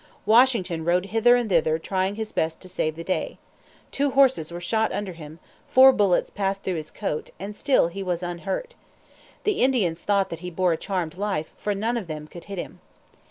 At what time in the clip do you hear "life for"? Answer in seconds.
11.19-11.75